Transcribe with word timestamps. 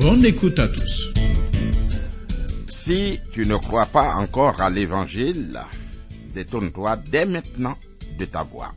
Bonne 0.00 0.24
écoute 0.24 0.58
à 0.60 0.68
tous. 0.68 1.12
Si 2.68 3.18
tu 3.32 3.42
ne 3.46 3.56
crois 3.56 3.86
pas 3.86 4.14
encore 4.14 4.60
à 4.60 4.70
l'évangile, 4.70 5.60
détourne-toi 6.34 6.96
dès 7.10 7.26
maintenant 7.26 7.76
de 8.16 8.24
ta 8.24 8.44
voix. 8.44 8.72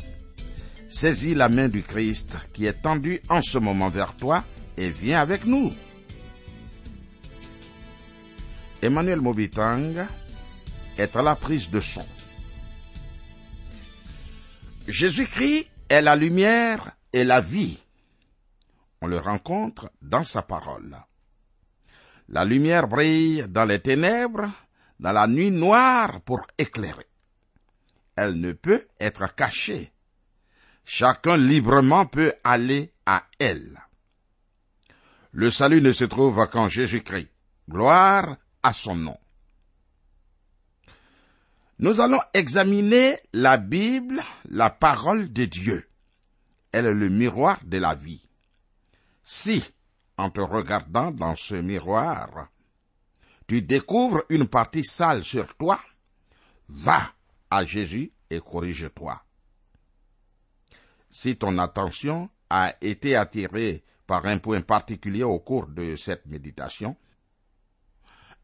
Saisis 0.90 1.36
la 1.36 1.48
main 1.48 1.70
du 1.70 1.84
Christ 1.84 2.38
qui 2.54 2.66
est 2.66 2.82
tendue 2.82 3.22
en 3.30 3.44
ce 3.44 3.60
moment 3.60 3.90
vers 3.90 4.16
toi 4.16 4.44
et 4.78 4.90
viens 4.90 5.22
avec 5.22 5.46
nous. 5.46 5.72
Emmanuel 8.82 9.22
Mobitang 9.22 9.94
est 10.98 11.16
à 11.16 11.22
la 11.22 11.36
prise 11.36 11.70
de 11.70 11.80
son. 11.80 12.06
Jésus-Christ 14.88 15.70
est 15.88 16.02
la 16.02 16.16
lumière 16.16 16.94
et 17.14 17.24
la 17.24 17.42
vie. 17.42 17.78
On 19.02 19.08
le 19.08 19.20
rencontre 19.20 19.92
dans 20.02 20.24
sa 20.24 20.42
parole. 20.42 20.98
La 22.32 22.46
lumière 22.46 22.88
brille 22.88 23.44
dans 23.50 23.66
les 23.66 23.80
ténèbres, 23.80 24.50
dans 25.02 25.12
la 25.12 25.28
nuit 25.28 25.52
noire 25.52 26.22
pour 26.22 26.48
éclairer. 26.58 27.08
Elle 28.16 28.40
ne 28.40 28.54
peut 28.54 28.88
être 29.02 29.36
cachée. 29.36 29.92
Chacun 30.86 31.36
librement 31.36 32.06
peut 32.06 32.34
aller 32.46 32.94
à 33.06 33.26
elle. 33.38 33.82
Le 35.34 35.52
salut 35.52 35.82
ne 35.82 35.92
se 35.92 36.06
trouve 36.06 36.48
qu'en 36.50 36.70
Jésus-Christ. 36.70 37.30
Gloire 37.70 38.38
à 38.64 38.72
son 38.72 38.96
nom. 38.96 39.18
Nous 41.80 42.00
allons 42.00 42.22
examiner 42.34 43.20
la 43.34 43.58
Bible, 43.58 44.22
la 44.50 44.70
parole 44.70 45.34
de 45.34 45.44
Dieu. 45.44 45.90
Elle 46.72 46.86
est 46.86 46.94
le 46.94 47.10
miroir 47.10 47.60
de 47.66 47.78
la 47.78 47.94
vie. 47.94 48.26
Si, 49.26 49.62
en 50.22 50.30
te 50.30 50.40
regardant 50.40 51.10
dans 51.10 51.36
ce 51.36 51.56
miroir, 51.56 52.50
tu 53.48 53.64
découvres 53.64 54.24
une 54.30 54.48
partie 54.48 54.84
sale 54.84 55.24
sur 55.24 55.58
toi, 55.58 55.80
va 56.70 57.12
à 57.50 57.66
Jésus 57.66 58.14
et 58.30 58.40
corrige-toi. 58.40 59.20
Si 61.10 61.36
ton 61.38 61.58
attention 61.58 62.30
a 62.52 62.74
été 62.82 63.16
attirée 63.16 63.84
par 64.06 64.26
un 64.28 64.38
point 64.38 64.62
particulier 64.62 65.24
au 65.24 65.40
cours 65.40 65.68
de 65.68 65.96
cette 65.96 66.28
méditation, 66.28 66.96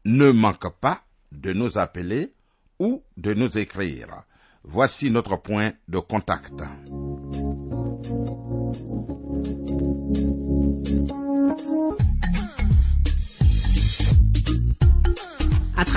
ne 0.04 0.32
manque 0.32 0.80
pas 0.80 1.04
de 1.30 1.52
nous 1.52 1.78
appeler 1.78 2.34
ou 2.80 3.04
de 3.16 3.34
nous 3.34 3.56
écrire. 3.56 4.24
Voici 4.64 5.10
notre 5.10 5.36
point 5.36 5.72
de 5.86 5.98
contact. 6.00 6.60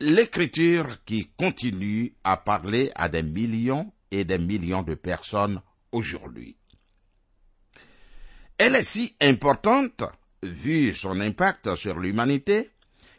L'écriture 0.02 1.04
qui 1.04 1.30
continue 1.36 2.14
à 2.24 2.38
parler 2.38 2.90
à 2.96 3.10
des 3.10 3.22
millions 3.22 3.92
et 4.12 4.24
des 4.24 4.38
millions 4.38 4.82
de 4.82 4.96
personnes 4.96 5.62
aujourd'hui. 5.92 6.56
Elle 8.58 8.76
est 8.76 8.84
si 8.84 9.16
importante, 9.20 10.04
vu 10.42 10.94
son 10.94 11.20
impact 11.20 11.76
sur 11.76 12.00
l'humanité, 12.00 12.70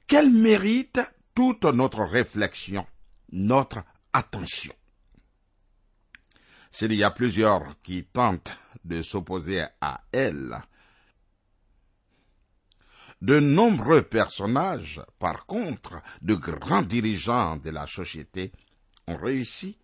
qu'elle 0.07 0.31
mérite 0.31 1.01
toute 1.35 1.65
notre 1.65 2.03
réflexion, 2.03 2.87
notre 3.31 3.85
attention. 4.15 4.73
S'il 6.71 6.95
y 6.95 7.05
a 7.05 7.11
plusieurs 7.11 7.81
qui 7.83 8.05
tentent 8.05 8.57
de 8.85 9.03
s'opposer 9.03 9.65
à 9.83 10.01
elle, 10.13 10.57
de 13.21 13.39
nombreux 13.39 14.03
personnages, 14.03 15.01
par 15.19 15.47
contre, 15.47 16.01
de 16.23 16.35
grands 16.35 16.83
dirigeants 16.83 17.57
de 17.57 17.71
la 17.71 17.87
société, 17.87 18.53
ont 19.07 19.17
réussi 19.17 19.79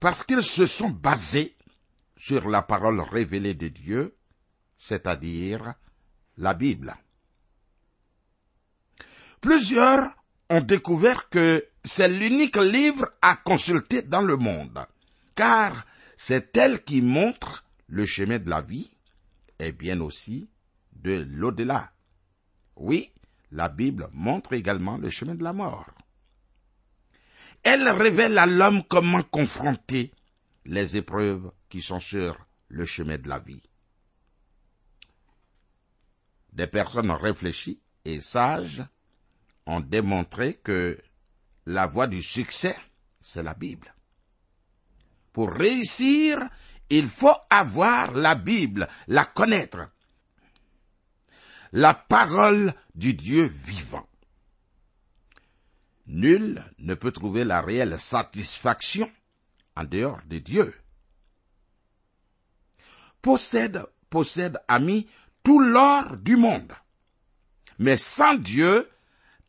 parce 0.00 0.24
qu'ils 0.24 0.42
se 0.42 0.66
sont 0.66 0.90
basés 0.90 1.56
sur 2.16 2.48
la 2.48 2.62
parole 2.62 3.00
révélée 3.00 3.54
de 3.54 3.68
Dieu, 3.68 4.16
c'est-à-dire 4.76 5.74
la 6.36 6.54
Bible. 6.54 6.94
Plusieurs 9.40 10.16
ont 10.50 10.60
découvert 10.60 11.28
que 11.28 11.66
c'est 11.84 12.08
l'unique 12.08 12.56
livre 12.56 13.08
à 13.22 13.36
consulter 13.36 14.02
dans 14.02 14.20
le 14.20 14.36
monde, 14.36 14.84
car 15.34 15.86
c'est 16.16 16.56
elle 16.56 16.82
qui 16.82 17.02
montre 17.02 17.64
le 17.86 18.04
chemin 18.04 18.38
de 18.38 18.50
la 18.50 18.60
vie 18.60 18.90
et 19.58 19.72
bien 19.72 20.00
aussi 20.00 20.48
de 20.92 21.24
l'au-delà. 21.28 21.92
Oui, 22.78 23.12
la 23.50 23.68
Bible 23.68 24.08
montre 24.12 24.52
également 24.52 24.96
le 24.98 25.10
chemin 25.10 25.34
de 25.34 25.42
la 25.42 25.52
mort. 25.52 25.86
Elle 27.62 27.88
révèle 27.88 28.38
à 28.38 28.46
l'homme 28.46 28.84
comment 28.84 29.22
confronter 29.22 30.12
les 30.64 30.96
épreuves 30.96 31.50
qui 31.68 31.82
sont 31.82 32.00
sur 32.00 32.38
le 32.68 32.84
chemin 32.84 33.18
de 33.18 33.28
la 33.28 33.40
vie. 33.40 33.62
Des 36.52 36.66
personnes 36.66 37.10
réfléchies 37.10 37.80
et 38.04 38.20
sages 38.20 38.82
ont 39.66 39.80
démontré 39.80 40.54
que 40.54 40.98
la 41.66 41.86
voie 41.86 42.06
du 42.06 42.22
succès, 42.22 42.76
c'est 43.20 43.42
la 43.42 43.54
Bible. 43.54 43.94
Pour 45.32 45.50
réussir, 45.50 46.38
il 46.90 47.08
faut 47.08 47.36
avoir 47.50 48.12
la 48.12 48.34
Bible, 48.34 48.88
la 49.08 49.24
connaître. 49.24 49.90
La 51.72 51.94
parole 51.94 52.72
du 52.94 53.14
Dieu 53.14 53.44
vivant. 53.44 54.08
Nul 56.06 56.64
ne 56.78 56.94
peut 56.94 57.12
trouver 57.12 57.44
la 57.44 57.60
réelle 57.60 58.00
satisfaction 58.00 59.10
en 59.76 59.84
dehors 59.84 60.20
de 60.26 60.38
Dieu. 60.38 60.74
Possède, 63.20 63.84
possède, 64.08 64.58
ami, 64.68 65.06
tout 65.42 65.60
l'or 65.60 66.16
du 66.16 66.36
monde. 66.36 66.72
Mais 67.78 67.98
sans 67.98 68.34
Dieu, 68.34 68.88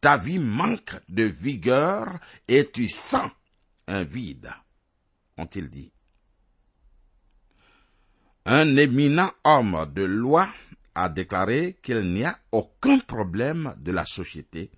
ta 0.02 0.18
vie 0.18 0.40
manque 0.40 0.96
de 1.08 1.24
vigueur 1.24 2.20
et 2.48 2.70
tu 2.70 2.90
sens 2.90 3.32
un 3.88 4.04
vide, 4.04 4.52
ont-ils 5.38 5.70
dit. 5.70 5.92
Un 8.46 8.78
éminent 8.78 9.32
homme 9.44 9.92
de 9.94 10.04
loi 10.04 10.48
a 10.96 11.10
déclaré 11.10 11.78
qu'il 11.82 12.14
n'y 12.14 12.24
a 12.24 12.38
aucun 12.52 13.00
problème 13.00 13.76
de 13.78 13.92
la 13.92 14.06
société 14.06 14.72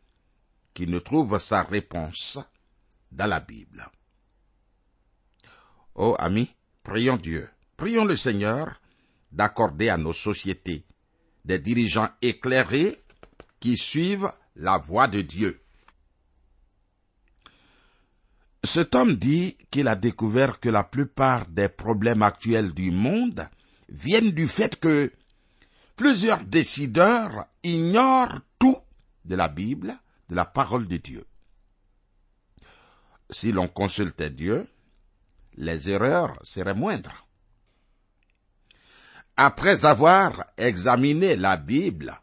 qui 0.74 0.88
ne 0.88 1.00
trouve 1.00 1.40
sa 1.40 1.64
réponse 1.64 2.40
dans 3.12 3.28
la 3.28 3.40
Bible. 3.40 3.90
Oh 5.96 6.16
amis, 6.20 6.50
prions 6.84 7.18
Dieu, 7.18 7.50
prions 7.76 8.06
le 8.06 8.16
Seigneur 8.16 8.82
d'accorder 9.32 9.90
à 9.90 9.98
nos 9.98 10.14
sociétés 10.14 10.86
des 11.44 11.60
dirigeants 11.60 12.10
éclairés 12.22 13.02
qui 13.60 13.78
suivent 13.78 14.32
la 14.56 14.78
voie 14.78 15.08
de 15.08 15.22
Dieu. 15.22 15.60
Cet 18.64 18.94
homme 18.94 19.16
dit 19.16 19.58
qu'il 19.72 19.88
a 19.88 19.96
découvert 19.96 20.60
que 20.60 20.70
la 20.70 20.84
plupart 20.84 21.48
des 21.48 21.68
problèmes 21.68 22.22
actuels 22.22 22.74
du 22.74 22.92
monde 22.92 23.48
viennent 23.90 24.32
du 24.32 24.48
fait 24.48 24.80
que 24.80 25.12
plusieurs 26.02 26.44
décideurs 26.44 27.46
ignorent 27.62 28.40
tout 28.58 28.80
de 29.24 29.36
la 29.36 29.48
Bible, 29.48 29.96
de 30.30 30.36
la 30.36 30.46
parole 30.46 30.88
de 30.88 30.98
Dieu. 30.98 31.28
Si 33.30 33.52
l'on 33.52 33.68
consultait 33.68 34.32
Dieu, 34.32 34.68
les 35.58 35.90
erreurs 35.90 36.40
seraient 36.42 36.74
moindres. 36.74 37.28
Après 39.38 39.86
avoir 39.86 40.44
examiné 40.58 41.36
la 41.36 41.56
Bible, 41.56 42.20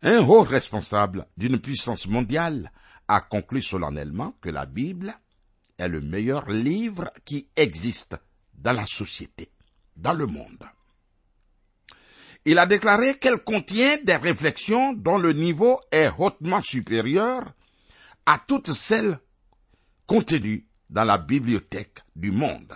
un 0.00 0.20
haut 0.20 0.40
responsable 0.40 1.26
d'une 1.36 1.60
puissance 1.60 2.06
mondiale 2.06 2.72
a 3.08 3.20
conclu 3.20 3.60
solennellement 3.60 4.32
que 4.40 4.48
la 4.48 4.64
Bible 4.64 5.14
est 5.76 5.88
le 5.88 6.00
meilleur 6.00 6.48
livre 6.48 7.10
qui 7.26 7.50
existe 7.56 8.16
dans 8.54 8.72
la 8.72 8.86
société, 8.86 9.50
dans 9.96 10.14
le 10.14 10.26
monde. 10.26 10.64
Il 12.44 12.58
a 12.58 12.66
déclaré 12.66 13.18
qu'elle 13.18 13.38
contient 13.38 13.98
des 14.02 14.16
réflexions 14.16 14.92
dont 14.94 15.18
le 15.18 15.32
niveau 15.32 15.80
est 15.90 16.10
hautement 16.18 16.62
supérieur 16.62 17.52
à 18.24 18.38
toutes 18.38 18.72
celles 18.72 19.18
contenues 20.06 20.66
dans 20.88 21.04
la 21.04 21.18
bibliothèque 21.18 22.00
du 22.16 22.30
monde. 22.30 22.74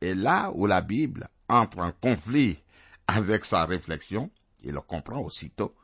Et 0.00 0.14
là 0.14 0.50
où 0.54 0.66
la 0.66 0.80
Bible 0.80 1.28
entre 1.48 1.78
en 1.78 1.92
conflit 1.92 2.58
avec 3.06 3.44
sa 3.44 3.64
réflexion, 3.64 4.30
il 4.62 4.74
comprend 4.86 5.20
aussitôt 5.20 5.74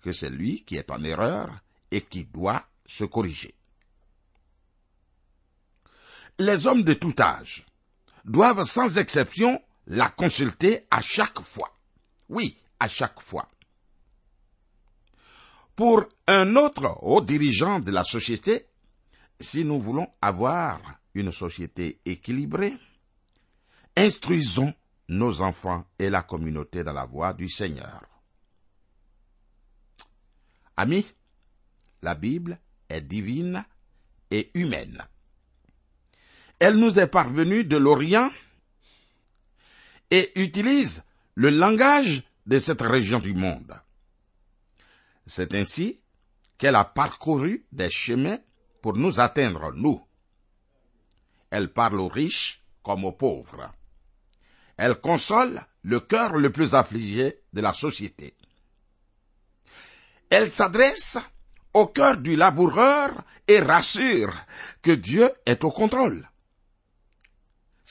que 0.00 0.12
c'est 0.12 0.30
lui 0.30 0.64
qui 0.64 0.76
est 0.76 0.90
en 0.90 1.02
erreur 1.04 1.50
et 1.90 2.00
qui 2.00 2.24
doit 2.24 2.64
se 2.86 3.04
corriger. 3.04 3.54
Les 6.38 6.66
hommes 6.66 6.82
de 6.82 6.94
tout 6.94 7.14
âge 7.20 7.64
doivent 8.24 8.64
sans 8.64 8.98
exception 8.98 9.62
la 9.92 10.08
consulter 10.08 10.86
à 10.90 11.02
chaque 11.02 11.40
fois. 11.42 11.70
Oui, 12.30 12.56
à 12.80 12.88
chaque 12.88 13.20
fois. 13.20 13.46
Pour 15.76 16.04
un 16.26 16.56
autre 16.56 16.96
haut 17.02 17.20
dirigeant 17.20 17.78
de 17.78 17.90
la 17.90 18.02
société, 18.02 18.66
si 19.38 19.64
nous 19.64 19.78
voulons 19.78 20.08
avoir 20.22 20.80
une 21.14 21.30
société 21.30 22.00
équilibrée, 22.06 22.74
instruisons 23.94 24.72
nos 25.08 25.42
enfants 25.42 25.84
et 25.98 26.08
la 26.08 26.22
communauté 26.22 26.82
dans 26.84 26.94
la 26.94 27.04
voie 27.04 27.34
du 27.34 27.50
Seigneur. 27.50 28.02
Amis, 30.78 31.06
la 32.00 32.14
Bible 32.14 32.58
est 32.88 33.02
divine 33.02 33.62
et 34.30 34.50
humaine. 34.54 35.04
Elle 36.58 36.76
nous 36.76 36.98
est 36.98 37.08
parvenue 37.08 37.64
de 37.64 37.76
l'Orient 37.76 38.30
et 40.12 40.30
utilise 40.38 41.02
le 41.34 41.48
langage 41.48 42.22
de 42.44 42.58
cette 42.58 42.82
région 42.82 43.18
du 43.18 43.32
monde. 43.32 43.74
C'est 45.26 45.54
ainsi 45.54 46.00
qu'elle 46.58 46.76
a 46.76 46.84
parcouru 46.84 47.64
des 47.72 47.90
chemins 47.90 48.38
pour 48.82 48.94
nous 48.94 49.20
atteindre, 49.20 49.72
nous. 49.74 50.04
Elle 51.50 51.72
parle 51.72 51.98
aux 51.98 52.08
riches 52.08 52.62
comme 52.82 53.06
aux 53.06 53.12
pauvres. 53.12 53.72
Elle 54.76 54.96
console 54.96 55.58
le 55.82 55.98
cœur 56.00 56.34
le 56.34 56.52
plus 56.52 56.74
affligé 56.74 57.40
de 57.54 57.62
la 57.62 57.72
société. 57.72 58.36
Elle 60.28 60.50
s'adresse 60.50 61.16
au 61.72 61.86
cœur 61.86 62.18
du 62.18 62.36
laboureur 62.36 63.24
et 63.48 63.60
rassure 63.60 64.34
que 64.82 64.90
Dieu 64.90 65.30
est 65.46 65.64
au 65.64 65.70
contrôle. 65.70 66.28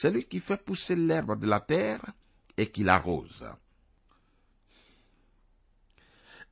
C'est 0.01 0.09
lui 0.09 0.25
qui 0.25 0.39
fait 0.39 0.57
pousser 0.57 0.95
l'herbe 0.95 1.39
de 1.39 1.45
la 1.45 1.59
terre 1.59 2.01
et 2.57 2.71
qui 2.71 2.83
l'arrose. 2.83 3.45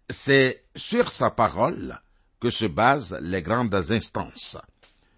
C'est 0.07 0.65
sur 0.75 1.11
sa 1.11 1.31
parole 1.31 1.99
que 2.39 2.51
se 2.51 2.67
basent 2.67 3.17
les 3.21 3.41
grandes 3.41 3.73
instances, 3.73 4.55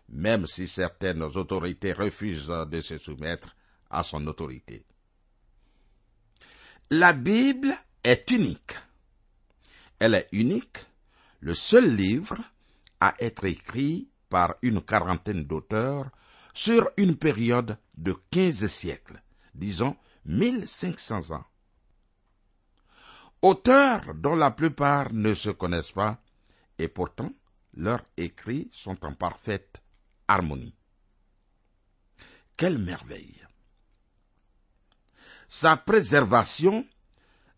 même 0.07 0.48
si 0.48 0.69
certaines 0.69 1.24
autorités 1.24 1.92
refusent 1.92 2.48
de 2.48 2.80
se 2.80 2.98
soumettre 2.98 3.54
à 3.89 4.01
son 4.01 4.25
autorité. 4.28 4.86
La 6.89 7.12
Bible 7.12 7.74
est 8.01 8.31
unique. 8.31 8.75
Elle 10.00 10.16
est 10.16 10.30
unique, 10.31 10.78
le 11.42 11.54
seul 11.54 11.98
livre 11.98 12.38
à 13.01 13.13
être 13.19 13.44
écrit 13.44 14.07
par 14.30 14.56
une 14.62 14.81
quarantaine 14.81 15.44
d'auteurs 15.44 16.10
sur 16.53 16.89
une 16.98 17.15
période 17.15 17.77
de 17.95 18.15
quinze 18.30 18.68
siècles, 18.68 19.21
disons 19.53 19.95
1500 20.25 21.31
ans. 21.31 21.45
Auteurs 23.42 24.13
dont 24.13 24.36
la 24.36 24.51
plupart 24.51 25.12
ne 25.13 25.33
se 25.33 25.50
connaissent 25.50 25.94
pas, 25.94 26.21
et 26.77 26.88
pourtant 26.88 27.31
leurs 27.74 28.03
écrits 28.18 28.69
sont 28.74 29.03
en 29.06 29.13
parfaite 29.13 29.81
harmonie. 30.27 30.75
Quelle 32.57 32.77
merveille 32.77 33.42
Sa 35.47 35.77
préservation, 35.77 36.86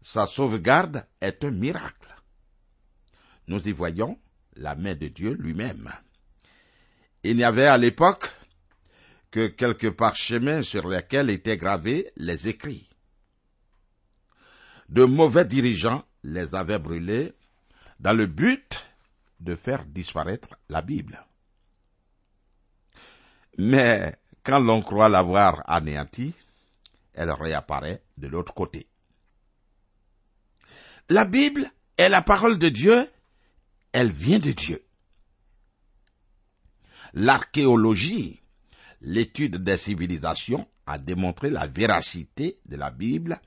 sa 0.01 0.27
sauvegarde 0.27 1.05
est 1.19 1.43
un 1.43 1.51
miracle. 1.51 2.15
Nous 3.47 3.67
y 3.67 3.71
voyons 3.71 4.19
la 4.55 4.75
main 4.75 4.95
de 4.95 5.07
Dieu 5.07 5.33
lui-même. 5.33 5.91
Il 7.23 7.35
n'y 7.35 7.43
avait 7.43 7.67
à 7.67 7.77
l'époque 7.77 8.29
que 9.33 9.47
quelques 9.47 9.89
parchemins 9.89 10.61
sur 10.61 10.87
lesquels 10.87 11.31
étaient 11.31 11.57
gravés 11.57 12.11
les 12.17 12.47
écrits. 12.47 12.87
De 14.89 15.05
mauvais 15.05 15.45
dirigeants 15.45 16.05
les 16.23 16.53
avaient 16.53 16.77
brûlés 16.77 17.33
dans 17.99 18.15
le 18.15 18.27
but 18.27 18.85
de 19.39 19.55
faire 19.55 19.85
disparaître 19.85 20.49
la 20.69 20.83
Bible. 20.83 21.25
Mais 23.57 24.15
quand 24.43 24.59
l'on 24.59 24.83
croit 24.83 25.09
l'avoir 25.09 25.67
anéantie, 25.67 26.35
elle 27.15 27.31
réapparaît 27.31 28.03
de 28.17 28.27
l'autre 28.27 28.53
côté. 28.53 28.85
La 31.09 31.25
Bible 31.25 31.71
est 31.97 32.09
la 32.09 32.21
parole 32.21 32.59
de 32.59 32.69
Dieu, 32.69 33.09
elle 33.93 34.11
vient 34.11 34.37
de 34.37 34.51
Dieu. 34.51 34.85
L'archéologie 37.13 38.42
l'étude 39.03 39.57
des 39.57 39.77
civilisations 39.77 40.67
a 40.85 40.97
démontré 40.97 41.49
la 41.49 41.67
véracité 41.67 42.59
de 42.65 42.77
la 42.77 42.89
Bible 42.89 43.39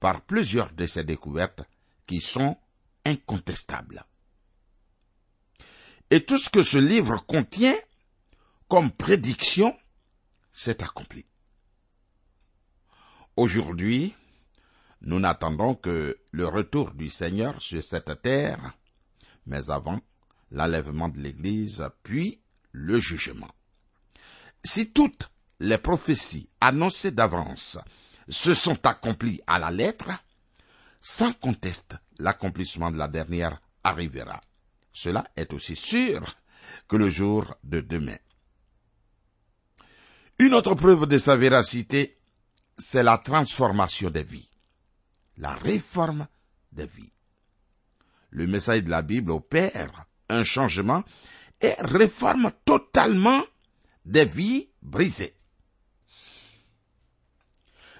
par 0.00 0.22
plusieurs 0.22 0.72
de 0.72 0.86
ses 0.86 1.04
découvertes 1.04 1.62
qui 2.06 2.20
sont 2.20 2.56
incontestables. 3.04 4.04
Et 6.10 6.24
tout 6.24 6.38
ce 6.38 6.48
que 6.48 6.62
ce 6.62 6.78
livre 6.78 7.26
contient 7.26 7.76
comme 8.68 8.92
prédiction 8.92 9.76
s'est 10.52 10.82
accompli. 10.82 11.24
Aujourd'hui, 13.36 14.14
nous 15.02 15.18
n'attendons 15.18 15.74
que 15.74 16.18
le 16.30 16.46
retour 16.46 16.92
du 16.92 17.10
Seigneur 17.10 17.60
sur 17.60 17.82
cette 17.82 18.22
terre, 18.22 18.72
mais 19.46 19.68
avant 19.70 20.00
l'enlèvement 20.50 21.08
de 21.08 21.18
l'Église, 21.18 21.88
puis 22.02 22.40
le 22.72 22.98
jugement. 22.98 23.50
Si 24.64 24.92
toutes 24.92 25.30
les 25.60 25.78
prophéties 25.78 26.48
annoncées 26.60 27.12
d'avance 27.12 27.78
se 28.28 28.54
sont 28.54 28.84
accomplies 28.86 29.40
à 29.46 29.58
la 29.58 29.70
lettre, 29.70 30.10
sans 31.00 31.32
conteste, 31.32 31.96
l'accomplissement 32.18 32.90
de 32.90 32.98
la 32.98 33.08
dernière 33.08 33.60
arrivera. 33.84 34.40
Cela 34.92 35.24
est 35.36 35.52
aussi 35.52 35.76
sûr 35.76 36.36
que 36.88 36.96
le 36.96 37.08
jour 37.10 37.54
de 37.62 37.80
demain. 37.80 38.18
Une 40.38 40.54
autre 40.54 40.74
preuve 40.74 41.06
de 41.06 41.18
sa 41.18 41.36
véracité, 41.36 42.18
c'est 42.76 43.02
la 43.02 43.18
transformation 43.18 44.10
des 44.10 44.22
vies, 44.22 44.50
la 45.38 45.54
réforme 45.54 46.26
des 46.72 46.86
vies. 46.86 47.12
Le 48.30 48.46
message 48.46 48.84
de 48.84 48.90
la 48.90 49.02
Bible 49.02 49.30
opère 49.30 50.06
un 50.28 50.44
changement 50.44 51.04
et 51.60 51.72
réforme 51.78 52.52
totalement 52.64 53.42
des 54.06 54.24
vies 54.24 54.68
brisées. 54.82 55.34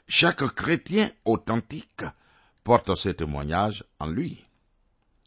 Chaque 0.09 0.47
chrétien 0.55 1.11
authentique 1.25 2.05
porte 2.63 2.95
ce 2.95 3.09
témoignage 3.09 3.85
en 3.99 4.07
lui. 4.07 4.47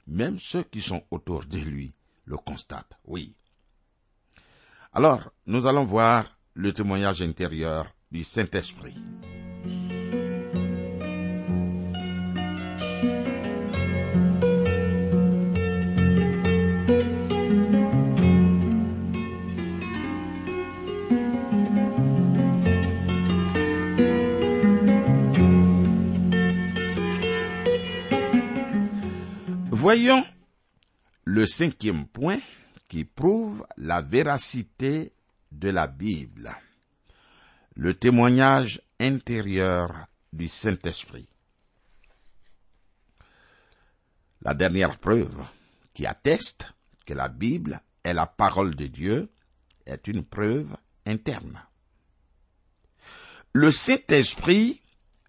Même 0.07 0.39
ceux 0.39 0.63
qui 0.63 0.81
sont 0.81 1.03
autour 1.12 1.45
de 1.45 1.57
lui 1.57 1.93
le 2.25 2.38
constatent, 2.38 2.98
oui. 3.05 3.36
Alors, 4.93 5.31
nous 5.45 5.67
allons 5.67 5.86
voir 5.86 6.38
le 6.53 6.74
témoignage 6.74 7.21
intérieur 7.21 7.93
du 8.12 8.24
Saint-Esprit. 8.24 8.95
Voyons 29.81 30.25
le 31.24 31.45
cinquième 31.45 32.05
point 32.05 32.41
qui 32.89 33.05
prouve 33.05 33.65
la 33.77 34.01
véracité 34.01 35.13
de 35.53 35.69
la 35.69 35.88
Bible. 35.88 36.53
Le 37.77 37.93
témoignage 37.93 38.81
intérieur 39.00 40.07
du 40.33 40.50
Saint-Esprit. 40.50 41.29
La 44.41 44.53
dernière 44.53 44.98
preuve 45.00 45.45
qui 45.93 46.05
atteste 46.05 46.74
que 47.05 47.13
la 47.13 47.29
Bible 47.29 47.79
est 48.03 48.13
la 48.13 48.27
parole 48.27 48.75
de 48.75 48.88
Dieu 48.88 49.29
est 49.86 50.09
une 50.09 50.25
preuve 50.25 50.75
interne. 51.05 51.57
Le 53.53 53.71
Saint-Esprit 53.71 54.81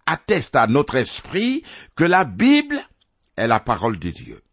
atteste 0.05 0.57
à 0.57 0.67
notre 0.67 0.95
esprit 0.95 1.63
que 1.95 2.03
la 2.03 2.25
Bible 2.25 2.77
est 3.41 3.47
la 3.47 3.59
parole 3.59 3.97
de 3.97 4.11
Dieu. 4.11 4.43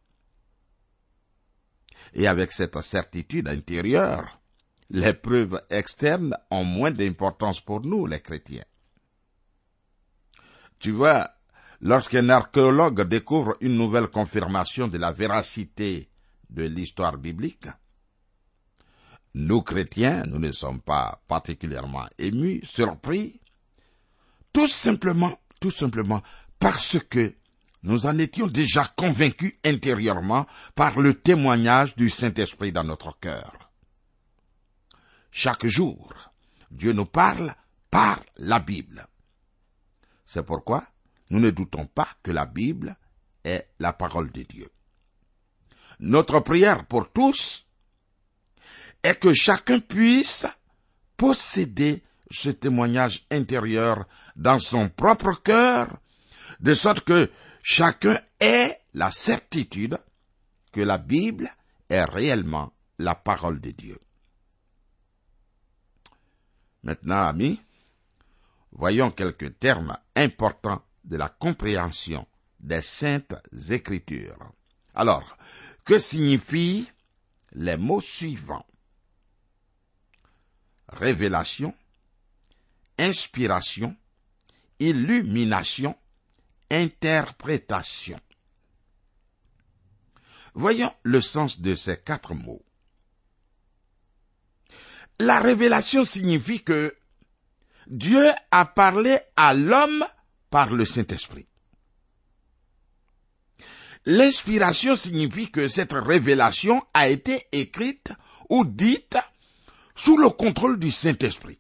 Et 2.14 2.26
avec 2.26 2.52
cette 2.52 2.80
certitude 2.80 3.46
intérieure, 3.46 4.40
les 4.88 5.12
preuves 5.12 5.60
externes 5.68 6.34
ont 6.50 6.64
moins 6.64 6.90
d'importance 6.90 7.60
pour 7.60 7.82
nous, 7.82 8.06
les 8.06 8.20
chrétiens. 8.20 8.64
Tu 10.78 10.92
vois, 10.92 11.28
lorsqu'un 11.82 12.30
archéologue 12.30 13.02
découvre 13.02 13.58
une 13.60 13.76
nouvelle 13.76 14.08
confirmation 14.08 14.88
de 14.88 14.96
la 14.96 15.12
véracité 15.12 16.08
de 16.48 16.64
l'histoire 16.64 17.18
biblique, 17.18 17.66
nous 19.34 19.60
chrétiens, 19.60 20.22
nous 20.24 20.38
ne 20.38 20.52
sommes 20.52 20.80
pas 20.80 21.22
particulièrement 21.28 22.06
émus, 22.18 22.64
surpris, 22.64 23.38
tout 24.50 24.66
simplement, 24.66 25.38
tout 25.60 25.70
simplement 25.70 26.22
parce 26.58 26.98
que 26.98 27.34
nous 27.88 28.04
en 28.04 28.18
étions 28.18 28.48
déjà 28.48 28.84
convaincus 28.84 29.54
intérieurement 29.64 30.46
par 30.74 31.00
le 31.00 31.14
témoignage 31.14 31.96
du 31.96 32.10
Saint-Esprit 32.10 32.70
dans 32.70 32.84
notre 32.84 33.18
cœur. 33.18 33.70
Chaque 35.30 35.66
jour, 35.66 36.12
Dieu 36.70 36.92
nous 36.92 37.06
parle 37.06 37.54
par 37.90 38.20
la 38.36 38.60
Bible. 38.60 39.06
C'est 40.26 40.42
pourquoi 40.42 40.84
nous 41.30 41.40
ne 41.40 41.48
doutons 41.48 41.86
pas 41.86 42.10
que 42.22 42.30
la 42.30 42.44
Bible 42.44 42.94
est 43.42 43.70
la 43.78 43.94
parole 43.94 44.30
de 44.32 44.42
Dieu. 44.42 44.68
Notre 45.98 46.40
prière 46.40 46.84
pour 46.84 47.10
tous 47.10 47.64
est 49.02 49.18
que 49.18 49.32
chacun 49.32 49.78
puisse 49.78 50.46
posséder 51.16 52.02
ce 52.30 52.50
témoignage 52.50 53.24
intérieur 53.30 54.06
dans 54.36 54.58
son 54.58 54.90
propre 54.90 55.40
cœur, 55.42 55.96
de 56.60 56.74
sorte 56.74 57.00
que 57.00 57.30
chacun 57.62 58.18
ait 58.40 58.78
la 58.94 59.10
certitude 59.10 59.98
que 60.72 60.80
la 60.80 60.98
Bible 60.98 61.48
est 61.88 62.04
réellement 62.04 62.72
la 62.98 63.14
parole 63.14 63.60
de 63.60 63.70
Dieu. 63.70 63.98
Maintenant, 66.82 67.26
amis, 67.26 67.60
voyons 68.72 69.10
quelques 69.10 69.58
termes 69.58 69.98
importants 70.14 70.82
de 71.04 71.16
la 71.16 71.28
compréhension 71.28 72.26
des 72.60 72.82
saintes 72.82 73.34
écritures. 73.70 74.52
Alors, 74.94 75.36
que 75.84 75.98
signifient 75.98 76.88
les 77.52 77.76
mots 77.76 78.00
suivants? 78.00 78.66
Révélation, 80.88 81.74
inspiration, 82.98 83.96
illumination, 84.78 85.96
interprétation. 86.70 88.20
Voyons 90.54 90.92
le 91.02 91.20
sens 91.20 91.60
de 91.60 91.74
ces 91.74 91.98
quatre 91.98 92.34
mots. 92.34 92.64
La 95.20 95.40
révélation 95.40 96.04
signifie 96.04 96.62
que 96.62 96.96
Dieu 97.86 98.26
a 98.50 98.64
parlé 98.66 99.18
à 99.36 99.54
l'homme 99.54 100.04
par 100.50 100.70
le 100.70 100.84
Saint-Esprit. 100.84 101.46
L'inspiration 104.04 104.96
signifie 104.96 105.50
que 105.50 105.68
cette 105.68 105.92
révélation 105.92 106.82
a 106.94 107.08
été 107.08 107.46
écrite 107.52 108.12
ou 108.48 108.64
dite 108.64 109.18
sous 109.94 110.16
le 110.16 110.30
contrôle 110.30 110.78
du 110.78 110.90
Saint-Esprit. 110.90 111.58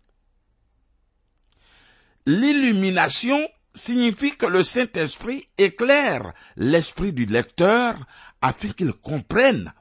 L'illumination 2.26 3.46
signifie 3.78 4.36
que 4.36 4.46
le 4.46 4.62
Saint-Esprit 4.62 5.48
éclaire 5.56 6.34
l'esprit 6.56 7.12
du 7.12 7.24
lecteur 7.24 8.06
afin 8.42 8.68
qu'il 8.70 8.92
comprenne 8.92 9.72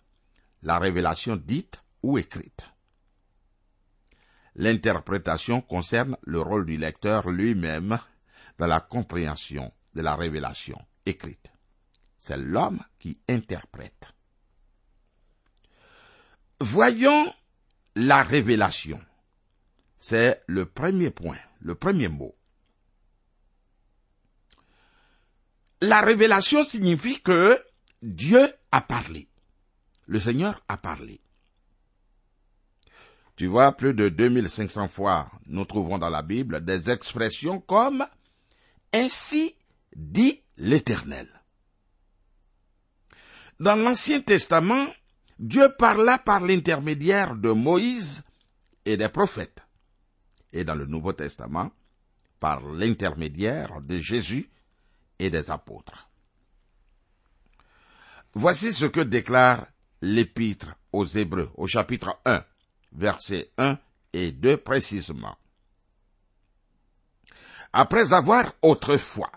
la 0.62 0.80
révélation 0.80 1.36
dite 1.36 1.84
ou 2.04 2.18
écrite. 2.18 2.66
L'interprétation 4.56 5.62
concerne 5.62 6.18
le 6.24 6.42
rôle 6.42 6.66
du 6.66 6.78
lecteur 6.78 7.30
lui-même 7.30 8.00
dans 8.58 8.68
la 8.68 8.80
compréhension 8.80 9.72
de 9.94 10.02
la 10.02 10.16
révélation 10.16 10.80
écrite. 11.06 11.52
C'est 12.18 12.38
l'homme 12.38 12.82
qui 13.00 13.20
interprète. 13.30 14.08
Voyons 16.60 17.32
la 17.96 18.24
révélation. 18.24 19.00
C'est 20.00 20.42
le 20.48 20.66
premier 20.66 21.12
point, 21.12 21.38
le 21.60 21.76
premier 21.76 22.08
mot. 22.08 22.36
La 25.82 26.02
révélation 26.02 26.64
signifie 26.64 27.22
que 27.22 27.60
Dieu 28.02 28.52
a 28.72 28.82
parlé. 28.82 29.28
Le 30.08 30.20
Seigneur 30.20 30.64
a 30.68 30.78
parlé. 30.78 31.22
Tu 33.36 33.46
vois, 33.46 33.72
plus 33.74 33.94
de 33.94 34.10
2500 34.10 34.88
fois, 34.88 35.30
nous 35.46 35.66
trouvons 35.66 36.00
dans 36.00 36.10
la 36.10 36.24
Bible 36.24 36.66
des 36.66 36.90
expressions 36.90 37.60
comme 37.60 38.06
Ainsi 38.92 39.56
dit 39.96 40.42
l'Éternel. 40.58 41.28
Dans 43.60 43.76
l'Ancien 43.76 44.22
Testament, 44.22 44.88
Dieu 45.38 45.70
parla 45.78 46.18
par 46.18 46.40
l'intermédiaire 46.40 47.36
de 47.36 47.52
Moïse 47.52 48.24
et 48.86 48.98
des 48.98 49.10
prophètes. 49.10 49.62
Et 50.54 50.64
dans 50.64 50.76
le 50.76 50.88
Nouveau 50.88 51.14
Testament, 51.14 51.72
par 52.40 52.66
l'intermédiaire 52.66 53.82
de 53.82 53.98
Jésus 53.98 54.50
et 55.20 55.30
des 55.30 55.50
apôtres. 55.50 56.10
Voici 58.34 58.72
ce 58.72 58.86
que 58.86 59.02
déclare 59.02 59.68
l'épître 60.02 60.76
aux 60.92 61.06
Hébreux 61.06 61.50
au 61.56 61.68
chapitre 61.68 62.20
1, 62.26 62.44
versets 62.92 63.52
1 63.58 63.78
et 64.14 64.32
2 64.32 64.58
précisément. 64.58 65.38
Après 67.74 68.14
avoir 68.14 68.54
autrefois, 68.62 69.32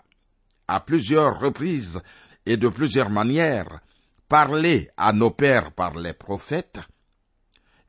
à 0.67 0.79
plusieurs 0.79 1.39
reprises 1.39 2.01
et 2.45 2.57
de 2.57 2.69
plusieurs 2.69 3.09
manières, 3.09 3.81
parlé 4.27 4.89
à 4.97 5.13
nos 5.13 5.31
pères 5.31 5.73
par 5.73 5.95
les 5.95 6.13
prophètes, 6.13 6.79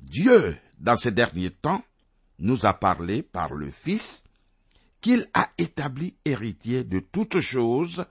Dieu, 0.01 0.59
dans 0.79 0.97
ces 0.97 1.13
derniers 1.13 1.53
temps, 1.53 1.83
nous 2.39 2.67
a 2.67 2.75
parlé 2.75 3.23
par 3.23 3.55
le 3.55 3.71
Fils, 3.71 4.25
qu'il 5.03 5.29
a 5.35 5.51
établi 5.59 6.17
héritier 6.25 6.85
de 6.85 7.01
toutes 7.01 7.41
choses, 7.41 8.07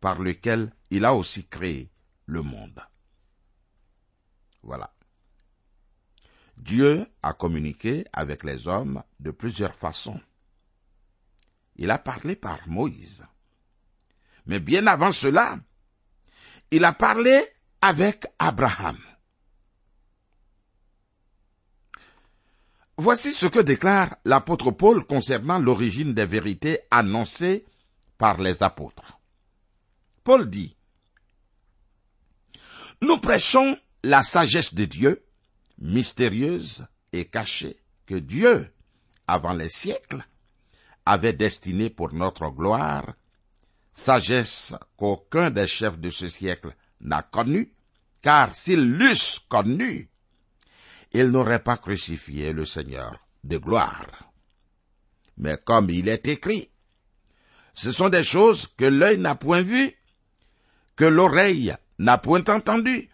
par 0.00 0.20
lequel 0.20 0.72
il 0.90 1.04
a 1.04 1.14
aussi 1.14 1.46
créé 1.46 1.88
le 2.26 2.42
monde. 2.42 2.80
Voilà. 4.62 4.92
Dieu 6.56 7.06
a 7.22 7.32
communiqué 7.32 8.04
avec 8.12 8.44
les 8.44 8.66
hommes 8.68 9.02
de 9.20 9.30
plusieurs 9.30 9.74
façons. 9.74 10.20
Il 11.76 11.90
a 11.90 11.98
parlé 11.98 12.36
par 12.36 12.68
Moïse. 12.68 13.24
Mais 14.46 14.60
bien 14.60 14.86
avant 14.86 15.12
cela, 15.12 15.58
il 16.70 16.84
a 16.84 16.92
parlé 16.92 17.42
avec 17.80 18.26
Abraham. 18.38 18.98
Voici 23.02 23.32
ce 23.32 23.46
que 23.46 23.60
déclare 23.60 24.18
l'apôtre 24.26 24.72
Paul 24.72 25.06
concernant 25.06 25.58
l'origine 25.58 26.12
des 26.12 26.26
vérités 26.26 26.80
annoncées 26.90 27.64
par 28.18 28.36
les 28.36 28.62
apôtres. 28.62 29.18
Paul 30.22 30.50
dit, 30.50 30.76
Nous 33.00 33.16
prêchons 33.16 33.78
la 34.04 34.22
sagesse 34.22 34.74
de 34.74 34.84
Dieu, 34.84 35.24
mystérieuse 35.78 36.86
et 37.14 37.24
caché 37.24 37.80
que 38.04 38.16
Dieu, 38.16 38.70
avant 39.26 39.54
les 39.54 39.70
siècles, 39.70 40.22
avait 41.06 41.32
destiné 41.32 41.88
pour 41.88 42.12
notre 42.12 42.50
gloire, 42.50 43.14
sagesse 43.94 44.74
qu'aucun 44.98 45.48
des 45.48 45.66
chefs 45.66 45.98
de 45.98 46.10
ce 46.10 46.28
siècle 46.28 46.76
n'a 47.00 47.22
connue, 47.22 47.72
car 48.20 48.54
s'ils 48.54 48.92
l'eussent 48.92 49.40
connue, 49.48 50.09
ils 51.12 51.30
n'auraient 51.30 51.62
pas 51.62 51.76
crucifié 51.76 52.52
le 52.52 52.64
Seigneur 52.64 53.18
de 53.44 53.58
gloire. 53.58 54.32
Mais 55.36 55.56
comme 55.64 55.90
il 55.90 56.08
est 56.08 56.28
écrit, 56.28 56.70
ce 57.74 57.92
sont 57.92 58.08
des 58.08 58.24
choses 58.24 58.68
que 58.76 58.84
l'œil 58.84 59.18
n'a 59.18 59.34
point 59.34 59.62
vues, 59.62 59.94
que 60.96 61.04
l'oreille 61.04 61.74
n'a 61.98 62.18
point 62.18 62.44
entendues, 62.48 63.08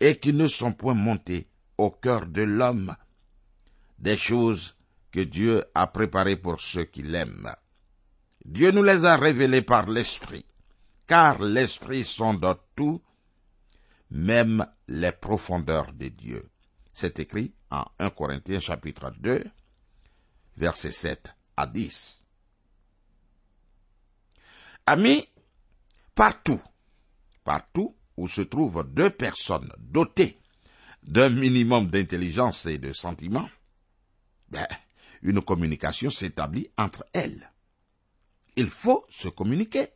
et 0.00 0.18
qui 0.18 0.32
ne 0.32 0.48
sont 0.48 0.72
point 0.72 0.94
montées 0.94 1.48
au 1.78 1.90
cœur 1.90 2.26
de 2.26 2.42
l'homme, 2.42 2.96
des 3.98 4.16
choses 4.16 4.76
que 5.12 5.20
Dieu 5.20 5.64
a 5.74 5.86
préparées 5.86 6.36
pour 6.36 6.60
ceux 6.60 6.84
qui 6.84 7.02
l'aiment. 7.02 7.54
Dieu 8.44 8.72
nous 8.72 8.82
les 8.82 9.04
a 9.04 9.16
révélées 9.16 9.62
par 9.62 9.88
l'Esprit, 9.88 10.44
car 11.06 11.40
l'Esprit 11.40 12.04
sonde 12.04 12.58
tout, 12.74 13.00
même 14.10 14.66
les 14.88 15.12
profondeurs 15.12 15.92
de 15.92 16.08
Dieu. 16.08 16.51
C'est 16.92 17.18
écrit 17.20 17.52
en 17.70 17.84
1 17.98 18.10
Corinthiens 18.10 18.60
chapitre 18.60 19.12
2, 19.18 19.44
versets 20.56 20.92
7 20.92 21.34
à 21.56 21.66
10. 21.66 22.24
Amis, 24.86 25.26
partout, 26.14 26.60
partout 27.44 27.96
où 28.16 28.28
se 28.28 28.42
trouvent 28.42 28.84
deux 28.92 29.10
personnes 29.10 29.72
dotées 29.78 30.38
d'un 31.02 31.30
minimum 31.30 31.88
d'intelligence 31.88 32.66
et 32.66 32.78
de 32.78 32.92
sentiment, 32.92 33.48
ben, 34.50 34.66
une 35.22 35.40
communication 35.40 36.10
s'établit 36.10 36.68
entre 36.76 37.04
elles. 37.12 37.50
Il 38.56 38.68
faut 38.68 39.06
se 39.08 39.28
communiquer. 39.28 39.86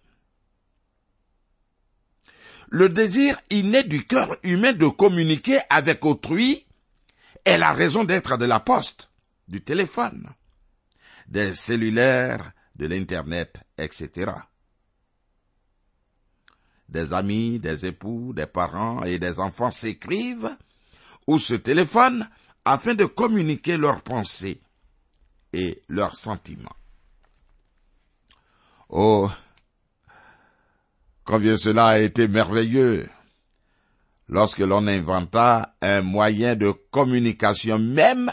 Le 2.68 2.88
désir 2.88 3.40
inné 3.50 3.84
du 3.84 4.06
cœur 4.06 4.36
humain 4.42 4.72
de 4.72 4.88
communiquer 4.88 5.58
avec 5.68 6.04
autrui 6.04 6.66
est 7.46 7.58
la 7.58 7.72
raison 7.72 8.02
d'être 8.02 8.36
de 8.36 8.44
la 8.44 8.58
poste, 8.58 9.08
du 9.46 9.62
téléphone, 9.62 10.28
des 11.28 11.54
cellulaires, 11.54 12.52
de 12.74 12.86
l'Internet, 12.86 13.58
etc. 13.78 14.32
Des 16.88 17.12
amis, 17.14 17.60
des 17.60 17.86
époux, 17.86 18.32
des 18.34 18.46
parents 18.46 19.04
et 19.04 19.20
des 19.20 19.38
enfants 19.38 19.70
s'écrivent 19.70 20.50
ou 21.28 21.38
se 21.38 21.54
téléphonent 21.54 22.28
afin 22.64 22.94
de 22.94 23.04
communiquer 23.04 23.76
leurs 23.76 24.02
pensées 24.02 24.60
et 25.52 25.82
leurs 25.88 26.16
sentiments. 26.16 26.76
Oh, 28.88 29.30
combien 31.24 31.56
cela 31.56 31.86
a 31.86 31.98
été 31.98 32.26
merveilleux 32.26 33.08
lorsque 34.28 34.59
l'on 34.59 34.87
inventa 34.87 35.76
un 35.80 36.02
moyen 36.02 36.56
de 36.56 36.71
communication 36.90 37.78
même 37.78 38.33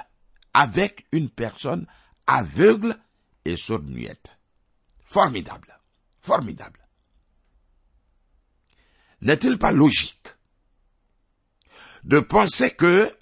avec 0.54 1.06
une 1.12 1.30
personne 1.30 1.88
aveugle 2.28 2.98
et 3.46 3.58
sourde-muette. 3.58 4.32
Formidable, 5.04 5.80
formidable. 6.20 6.80
N'est-il 9.22 9.58
pas 9.58 9.72
logique 9.72 10.28
de 12.04 12.20
penser 12.20 12.72
que 12.72 13.16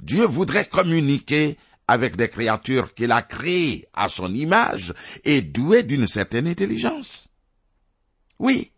Dieu 0.00 0.26
voudrait 0.26 0.68
communiquer 0.68 1.56
avec 1.88 2.16
des 2.16 2.28
créatures 2.28 2.94
qu'il 2.94 3.12
a 3.12 3.22
créées 3.22 3.86
à 3.94 4.08
son 4.08 4.34
image 4.34 4.92
et 5.24 5.40
douées 5.40 5.84
d'une 5.84 6.06
certaine 6.06 6.46
intelligence? 6.46 7.28
Oui, 8.38 8.72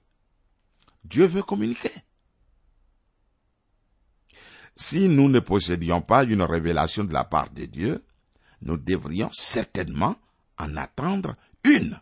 Dieu 1.04 1.26
veut 1.26 1.42
communiquer. 1.42 1.90
Si 4.80 5.08
nous 5.08 5.28
ne 5.28 5.40
possédions 5.40 6.00
pas 6.00 6.22
une 6.22 6.42
révélation 6.42 7.02
de 7.02 7.12
la 7.12 7.24
part 7.24 7.50
de 7.50 7.64
Dieu, 7.64 8.04
nous 8.62 8.76
devrions 8.76 9.28
certainement 9.32 10.16
en 10.56 10.76
attendre 10.76 11.34
une. 11.64 12.00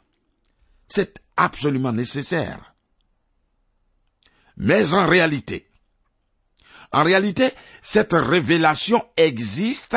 C'est 0.86 1.22
absolument 1.38 1.92
nécessaire. 1.92 2.74
Mais 4.58 4.92
en 4.92 5.06
réalité, 5.06 5.66
en 6.92 7.02
réalité, 7.02 7.50
cette 7.82 8.12
révélation 8.12 9.02
existe 9.16 9.96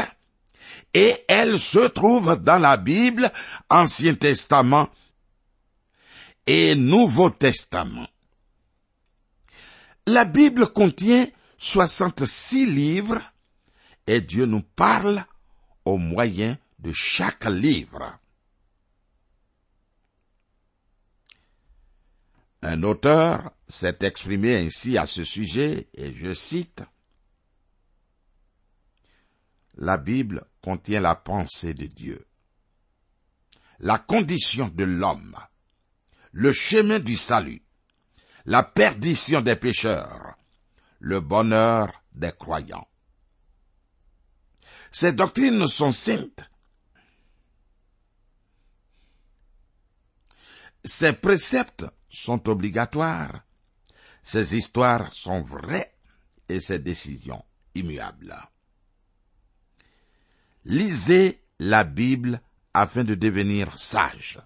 et 0.93 1.15
elle 1.27 1.59
se 1.59 1.85
trouve 1.89 2.41
dans 2.41 2.59
la 2.59 2.77
Bible, 2.77 3.29
Ancien 3.69 4.15
Testament 4.15 4.89
et 6.47 6.75
Nouveau 6.75 7.29
Testament. 7.29 8.07
La 10.07 10.23
Bible 10.23 10.71
contient 10.71 11.27
66 11.59 12.65
livres 12.67 13.21
et 14.07 14.21
Dieu 14.21 14.45
nous 14.45 14.61
parle 14.63 15.25
au 15.83 15.97
moyen 15.97 16.57
de 16.79 16.93
chaque 16.93 17.45
livre. 17.45 18.17
Un 22.61 22.83
auteur 22.83 23.51
s'est 23.67 23.97
exprimé 24.01 24.57
ainsi 24.57 24.97
à 24.97 25.05
ce 25.05 25.25
sujet, 25.25 25.89
et 25.93 26.13
je 26.13 26.33
cite, 26.33 26.83
La 29.75 29.97
Bible 29.97 30.45
contient 30.61 31.01
la 31.01 31.15
pensée 31.15 31.73
de 31.73 31.87
Dieu, 31.87 32.25
la 33.79 33.97
condition 33.97 34.69
de 34.69 34.85
l'homme, 34.85 35.37
le 36.31 36.53
chemin 36.53 36.99
du 36.99 37.17
salut, 37.17 37.61
la 38.45 38.63
perdition 38.63 39.41
des 39.41 39.57
pécheurs, 39.57 40.38
le 40.99 41.19
bonheur 41.19 42.03
des 42.13 42.31
croyants. 42.31 42.87
Ces 44.91 45.13
doctrines 45.13 45.67
sont 45.67 45.91
saintes. 45.91 46.43
Ces 50.83 51.13
préceptes 51.13 51.85
sont 52.09 52.49
obligatoires. 52.49 53.43
Ces 54.23 54.55
histoires 54.55 55.13
sont 55.13 55.41
vraies 55.41 55.95
et 56.47 56.59
ces 56.59 56.79
décisions 56.79 57.43
immuables. 57.75 58.35
Lisez 60.65 61.43
la 61.59 61.83
Bible 61.83 62.41
afin 62.73 63.03
de 63.03 63.15
devenir 63.15 63.77
sage. 63.77 64.39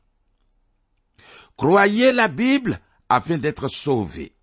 Croyez 1.55 2.11
la 2.11 2.27
Bible 2.27 2.79
afin 3.09 3.37
d'être 3.37 3.67
sauvé. 3.67 4.35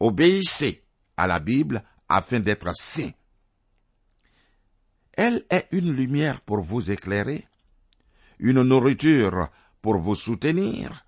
Obéissez 0.00 0.83
à 1.16 1.26
la 1.26 1.40
Bible 1.40 1.82
afin 2.08 2.40
d'être 2.40 2.74
saint. 2.74 3.10
Elle 5.12 5.44
est 5.50 5.68
une 5.70 5.92
lumière 5.92 6.40
pour 6.40 6.60
vous 6.60 6.90
éclairer, 6.90 7.46
une 8.38 8.62
nourriture 8.62 9.48
pour 9.80 9.98
vous 9.98 10.16
soutenir 10.16 11.06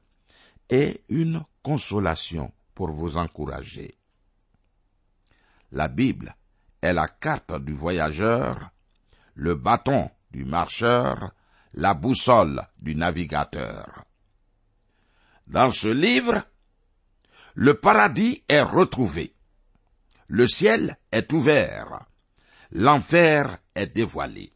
et 0.71 1.03
une 1.09 1.45
consolation 1.63 2.53
pour 2.75 2.91
vous 2.91 3.17
encourager. 3.17 3.99
La 5.73 5.89
Bible 5.89 6.35
est 6.81 6.93
la 6.93 7.09
carte 7.09 7.65
du 7.65 7.73
voyageur, 7.73 8.71
le 9.35 9.55
bâton 9.55 10.11
du 10.31 10.45
marcheur, 10.45 11.33
la 11.75 11.95
boussole 11.95 12.63
du 12.79 12.95
navigateur. 12.95 14.05
Dans 15.47 15.71
ce 15.71 15.89
livre, 15.89 16.43
le 17.55 17.75
paradis 17.75 18.43
est 18.49 18.63
retrouvé, 18.63 19.36
le 20.29 20.47
ciel 20.47 20.99
est 21.13 21.33
ouvert, 21.33 22.07
l'enfer 22.73 23.59
est 23.75 23.95
dévoilé. 23.95 24.53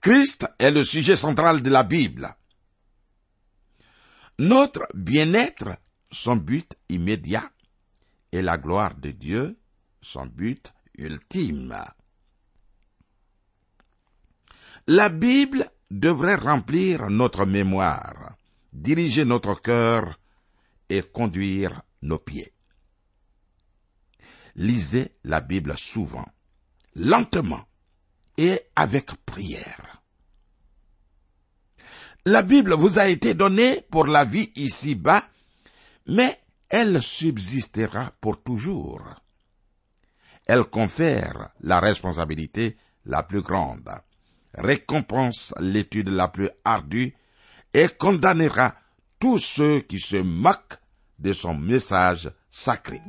Christ 0.00 0.46
est 0.58 0.72
le 0.72 0.84
sujet 0.84 1.16
central 1.16 1.62
de 1.62 1.70
la 1.70 1.84
Bible. 1.84 2.34
Notre 4.38 4.86
bien-être, 4.94 5.76
son 6.10 6.36
but 6.36 6.74
immédiat, 6.88 7.50
et 8.32 8.42
la 8.42 8.58
gloire 8.58 8.96
de 8.96 9.10
Dieu, 9.10 9.58
son 10.00 10.26
but 10.26 10.72
ultime. 10.98 11.76
La 14.88 15.08
Bible 15.08 15.70
devrait 15.90 16.34
remplir 16.34 17.08
notre 17.08 17.44
mémoire, 17.46 18.34
diriger 18.72 19.24
notre 19.24 19.60
cœur 19.60 20.18
et 20.88 21.02
conduire 21.02 21.82
nos 22.00 22.18
pieds. 22.18 22.52
Lisez 24.56 25.12
la 25.24 25.40
Bible 25.40 25.76
souvent, 25.78 26.26
lentement 26.94 27.64
et 28.36 28.60
avec 28.76 29.14
prière. 29.24 30.02
La 32.24 32.42
Bible 32.42 32.74
vous 32.74 32.98
a 32.98 33.08
été 33.08 33.34
donnée 33.34 33.80
pour 33.90 34.06
la 34.06 34.24
vie 34.24 34.52
ici-bas, 34.54 35.24
mais 36.06 36.38
elle 36.68 37.02
subsistera 37.02 38.12
pour 38.20 38.42
toujours. 38.42 39.02
elle 40.46 40.64
confère 40.64 41.50
la 41.60 41.80
responsabilité 41.80 42.76
la 43.06 43.22
plus 43.22 43.42
grande, 43.42 43.88
récompense 44.54 45.54
l'étude 45.60 46.08
la 46.08 46.28
plus 46.28 46.50
ardue 46.64 47.14
et 47.74 47.88
condamnera 47.88 48.74
tous 49.18 49.38
ceux 49.38 49.80
qui 49.80 49.98
se 50.00 50.16
moquent 50.16 50.80
de 51.18 51.32
son 51.32 51.54
message 51.54 52.30
sacré. 52.50 53.00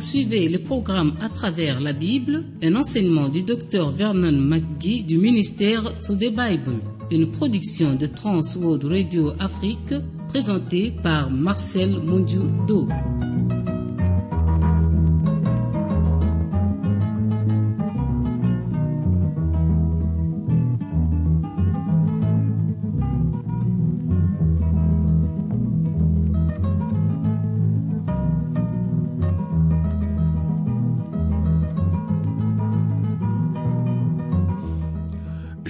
Suivez 0.00 0.48
le 0.48 0.58
programme 0.58 1.14
à 1.20 1.28
travers 1.28 1.80
la 1.80 1.92
Bible, 1.92 2.44
un 2.62 2.74
enseignement 2.74 3.28
du 3.28 3.42
docteur 3.42 3.90
Vernon 3.90 4.32
McGee 4.32 5.02
du 5.02 5.18
ministère 5.18 5.82
sous 6.00 6.14
the 6.14 6.30
Bible, 6.30 6.80
une 7.10 7.30
production 7.30 7.94
de 7.94 8.06
Trans 8.06 8.40
World 8.56 8.84
Radio 8.84 9.32
Afrique 9.38 9.94
présentée 10.28 10.92
par 11.02 11.30
Marcel 11.30 11.90
Mondiou-Do. 11.90 12.88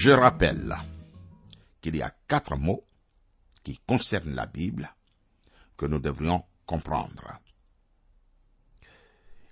Je 0.02 0.12
rappelle 0.12 0.74
qu'il 1.82 1.94
y 1.94 2.00
a 2.00 2.10
quatre 2.26 2.56
mots 2.56 2.86
qui 3.62 3.78
concernent 3.86 4.34
la 4.34 4.46
Bible 4.46 4.88
que 5.76 5.84
nous 5.84 5.98
devrions 5.98 6.42
comprendre. 6.64 7.38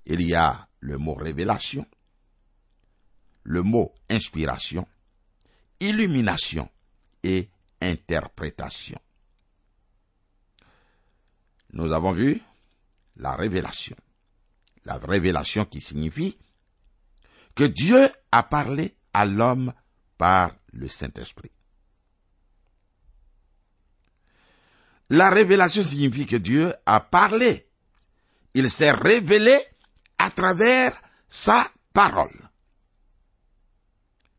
Il 0.06 0.22
y 0.22 0.34
a 0.34 0.66
le 0.80 0.96
mot 0.96 1.12
révélation, 1.12 1.87
le 3.42 3.62
mot 3.62 3.92
inspiration, 4.08 4.88
illumination 5.80 6.70
et 7.22 7.50
interprétation. 7.82 8.98
Nous 11.74 11.92
avons 11.92 12.12
vu 12.12 12.40
la 13.16 13.37
révélation. 13.37 13.96
La 14.87 14.96
révélation 14.96 15.66
qui 15.66 15.82
signifie 15.82 16.38
que 17.54 17.64
Dieu 17.64 18.08
a 18.32 18.42
parlé 18.42 18.96
à 19.12 19.26
l'homme 19.26 19.74
par 20.18 20.54
le 20.72 20.88
Saint-Esprit. 20.88 21.52
La 25.11 25.31
révélation 25.31 25.83
signifie 25.83 26.26
que 26.26 26.37
Dieu 26.37 26.74
a 26.85 27.00
parlé. 27.00 27.66
Il 28.52 28.70
s'est 28.70 28.90
révélé 28.90 29.57
à 30.18 30.31
travers 30.31 31.00
sa 31.31 31.66
parole. 31.94 32.50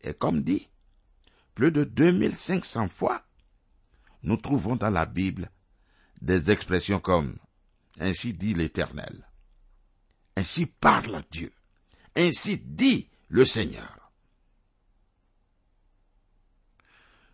Et 0.02 0.13
comme 0.13 0.44
dit, 0.44 0.70
plus 1.56 1.72
de 1.72 1.84
2500 1.84 2.88
fois, 2.89 3.24
nous 4.22 4.38
trouvons 4.38 4.76
dans 4.76 4.89
la 4.89 5.06
Bible 5.06 5.50
des 6.22 6.52
expressions 6.52 7.00
comme 7.00 7.38
Ainsi 8.00 8.34
dit 8.34 8.54
l'Éternel. 8.54 9.28
Ainsi 10.38 10.68
parle 10.68 11.22
Dieu. 11.32 11.52
Ainsi 12.15 12.58
dit 12.58 13.10
le 13.28 13.44
Seigneur. 13.44 13.99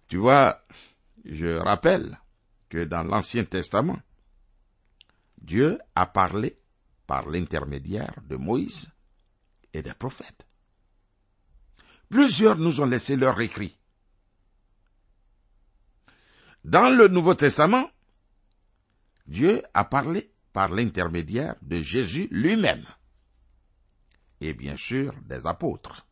Tu 0.07 0.17
vois, 0.17 0.63
je 1.23 1.57
rappelle 1.57 2.19
que 2.69 2.83
dans 2.83 3.03
l'Ancien 3.03 3.43
Testament, 3.43 3.99
Dieu 5.37 5.79
a 5.95 6.05
parlé 6.05 6.57
par 7.07 7.27
l'intermédiaire 7.27 8.15
de 8.23 8.35
Moïse 8.35 8.91
et 9.73 9.81
des 9.81 9.93
prophètes. 9.93 10.45
Plusieurs 12.09 12.57
nous 12.57 12.81
ont 12.81 12.85
laissé 12.85 13.15
leur 13.15 13.39
écrit. 13.41 13.77
Dans 16.63 16.89
le 16.89 17.07
Nouveau 17.07 17.35
Testament, 17.35 17.89
Dieu 19.27 19.61
a 19.73 19.85
parlé 19.85 20.31
par 20.53 20.69
l'intermédiaire 20.69 21.55
de 21.61 21.81
Jésus 21.81 22.27
lui-même 22.31 22.85
et 24.41 24.53
bien 24.53 24.77
sûr 24.77 25.13
des 25.23 25.45
apôtres. 25.45 26.05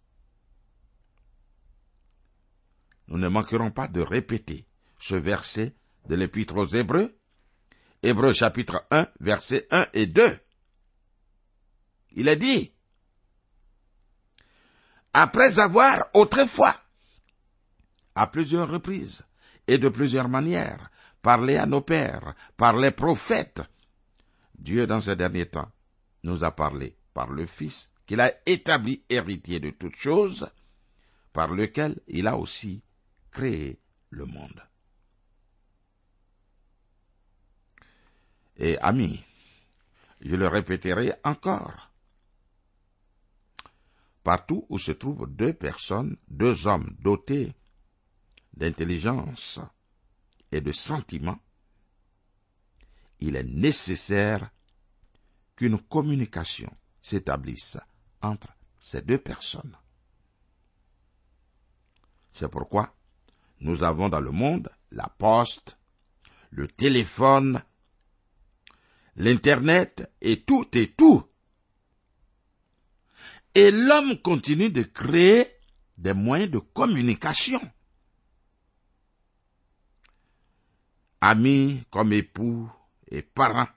Nous 3.14 3.20
ne 3.20 3.28
manquerons 3.28 3.70
pas 3.70 3.88
de 3.88 4.02
répéter 4.02 4.66
ce 5.00 5.14
verset 5.14 5.76
de 6.08 6.16
l'épître 6.16 6.56
aux 6.56 6.66
Hébreux, 6.66 7.16
Hébreux 8.02 8.34
chapitre 8.34 8.88
1, 8.90 9.08
versets 9.20 9.68
1 9.70 9.86
et 9.94 10.08
2. 10.08 10.40
Il 12.14 12.28
est 12.28 12.38
dit, 12.38 12.74
après 15.14 15.60
avoir 15.60 16.08
autrefois, 16.16 16.76
à 18.16 18.26
plusieurs 18.26 18.68
reprises 18.68 19.22
et 19.68 19.78
de 19.78 19.90
plusieurs 19.90 20.28
manières, 20.28 20.90
parlé 21.22 21.58
à 21.58 21.68
nos 21.68 21.82
pères, 21.82 22.34
par 22.58 22.76
les 22.76 22.90
prophètes, 22.90 23.62
Dieu 24.58 24.88
dans 24.88 25.02
ces 25.02 25.16
derniers 25.16 25.46
temps 25.46 25.72
nous 26.24 26.44
a 26.44 26.50
parlé 26.50 26.98
par 27.14 27.30
le 27.30 27.46
Fils 27.46 27.92
qu'il 28.08 28.22
a 28.22 28.34
établi 28.48 29.04
héritier 29.08 29.60
de 29.60 29.70
toutes 29.70 29.98
choses, 29.98 30.50
par 31.32 31.52
lequel 31.52 32.00
il 32.08 32.26
a 32.26 32.38
aussi 32.38 32.82
créé 33.34 33.80
le 34.12 34.26
monde. 34.26 34.64
Et 38.56 38.78
amis, 38.78 39.22
je 40.22 40.36
le 40.36 40.48
répéterai 40.48 41.14
encore. 41.24 41.92
Partout 44.24 44.66
où 44.70 44.78
se 44.78 44.94
trouvent 44.94 45.28
deux 45.28 45.54
personnes, 45.54 46.16
deux 46.30 46.68
hommes 46.68 46.96
dotés 47.00 47.54
d'intelligence 48.54 49.60
et 50.52 50.62
de 50.62 50.72
sentiments, 50.72 51.40
il 53.20 53.36
est 53.36 53.44
nécessaire 53.44 54.50
qu'une 55.56 55.80
communication 55.80 56.72
s'établisse 57.00 57.78
entre 58.22 58.56
ces 58.80 59.02
deux 59.02 59.18
personnes. 59.18 59.78
C'est 62.32 62.50
pourquoi 62.50 62.96
nous 63.64 63.84
avons 63.84 64.10
dans 64.10 64.20
le 64.20 64.32
monde 64.32 64.70
la 64.92 65.08
poste, 65.18 65.78
le 66.52 66.68
téléphone, 66.68 67.64
l'Internet 69.16 70.12
et 70.22 70.42
tout 70.42 70.68
et 70.74 70.92
tout. 70.92 71.24
Et 73.56 73.72
l'homme 73.72 74.20
continue 74.22 74.70
de 74.70 74.84
créer 74.84 75.48
des 75.98 76.14
moyens 76.14 76.52
de 76.52 76.60
communication. 76.60 77.62
Amis 81.22 81.84
comme 81.90 82.12
époux 82.12 82.70
et 83.10 83.22
parents 83.22 83.70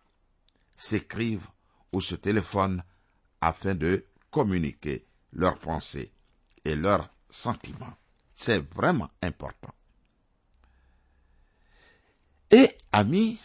s'écrivent 0.74 1.46
ou 1.92 2.00
se 2.00 2.16
téléphonent 2.16 2.82
afin 3.40 3.74
de 3.74 4.04
communiquer 4.30 5.06
leurs 5.32 5.58
pensées 5.58 6.10
et 6.64 6.74
leurs 6.74 7.08
sentiments. 7.30 7.96
C'est 8.34 8.58
vraiment 8.74 9.10
important. 9.22 9.75
Et, 12.50 12.70
amis, 12.92 13.38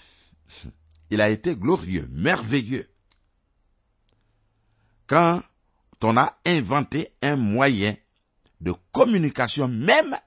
il 1.09 1.21
a 1.21 1.29
été 1.29 1.55
glorieux, 1.55 2.07
merveilleux. 2.11 2.89
Quand 5.07 5.41
on 6.03 6.17
a 6.17 6.37
inventé 6.45 7.13
un 7.21 7.35
moyen 7.35 7.95
de 8.61 8.73
communication 8.91 9.67
même 9.67 10.17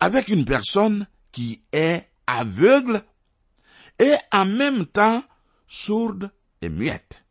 avec 0.00 0.28
une 0.28 0.44
personne 0.44 1.06
qui 1.30 1.62
est 1.72 2.10
aveugle 2.26 3.02
et 3.98 4.14
en 4.32 4.44
même 4.44 4.86
temps 4.86 5.24
sourde 5.66 6.30
et 6.60 6.68
muette. 6.68 7.22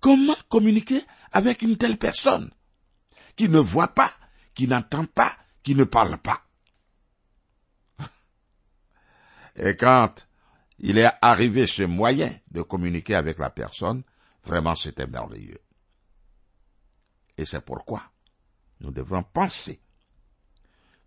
Comment 0.00 0.36
communiquer 0.48 1.02
avec 1.32 1.62
une 1.62 1.76
telle 1.76 1.98
personne 1.98 2.50
qui 3.34 3.48
ne 3.48 3.58
voit 3.58 3.94
pas, 3.94 4.12
qui 4.54 4.68
n'entend 4.68 5.06
pas, 5.06 5.32
qui 5.62 5.74
ne 5.74 5.84
parle 5.84 6.18
pas? 6.18 6.45
Et 9.56 9.74
quand 9.76 10.26
il 10.78 10.98
est 10.98 11.10
arrivé 11.22 11.66
ce 11.66 11.82
moyen 11.82 12.30
de 12.50 12.62
communiquer 12.62 13.14
avec 13.14 13.38
la 13.38 13.50
personne, 13.50 14.02
vraiment 14.44 14.74
c'était 14.74 15.06
merveilleux. 15.06 15.60
Et 17.38 17.44
c'est 17.44 17.64
pourquoi 17.64 18.02
nous 18.80 18.90
devons 18.90 19.22
penser 19.22 19.80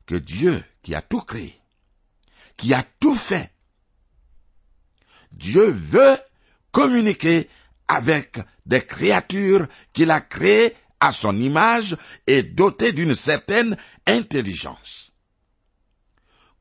que 0.06 0.16
Dieu 0.16 0.64
qui 0.82 0.96
a 0.96 1.02
tout 1.02 1.22
créé, 1.22 1.60
qui 2.58 2.74
a 2.74 2.84
tout 3.00 3.16
fait, 3.16 3.52
Dieu 5.32 5.70
veut 5.70 6.18
communiquer 6.72 7.48
avec 7.88 8.40
des 8.66 8.86
créatures 8.86 9.68
qu'il 9.94 10.10
a 10.12 10.22
créées 10.22 10.76
à 11.00 11.12
son 11.12 11.40
image 11.40 11.96
et 12.28 12.44
dotées 12.44 12.92
d'une 12.92 13.16
certaine 13.16 13.78
intelligence. 14.06 15.12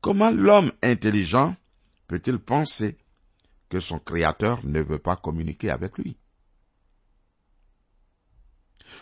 Comment 0.01 0.31
l'homme 0.31 0.71
intelligent 0.81 1.55
peut-il 2.09 2.39
penser 2.39 2.97
que 3.69 3.79
son 3.79 3.99
Créateur 3.99 4.65
ne 4.65 4.81
veut 4.81 4.99
pas 4.99 5.15
communiquer 5.15 5.69
avec 5.69 5.97
lui? 5.99 6.17